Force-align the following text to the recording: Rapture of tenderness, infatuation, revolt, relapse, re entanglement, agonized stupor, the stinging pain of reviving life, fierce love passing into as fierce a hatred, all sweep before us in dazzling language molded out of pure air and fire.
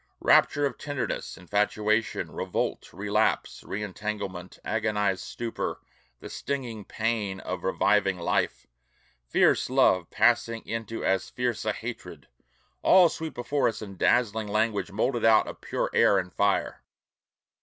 Rapture 0.19 0.65
of 0.65 0.79
tenderness, 0.79 1.37
infatuation, 1.37 2.31
revolt, 2.31 2.91
relapse, 2.91 3.63
re 3.63 3.83
entanglement, 3.83 4.57
agonized 4.65 5.21
stupor, 5.23 5.79
the 6.21 6.27
stinging 6.27 6.85
pain 6.85 7.39
of 7.39 7.63
reviving 7.63 8.17
life, 8.17 8.65
fierce 9.27 9.69
love 9.69 10.09
passing 10.09 10.65
into 10.65 11.05
as 11.05 11.29
fierce 11.29 11.65
a 11.65 11.71
hatred, 11.71 12.27
all 12.81 13.09
sweep 13.09 13.35
before 13.35 13.67
us 13.67 13.83
in 13.83 13.95
dazzling 13.95 14.47
language 14.47 14.91
molded 14.91 15.23
out 15.23 15.45
of 15.47 15.61
pure 15.61 15.91
air 15.93 16.17
and 16.17 16.33
fire. 16.33 16.81